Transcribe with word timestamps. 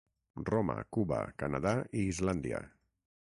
Roma, 0.47 0.75
Cuba, 0.97 1.19
Canadà 1.43 1.73
i 2.01 2.07
Islàndia. 2.15 2.63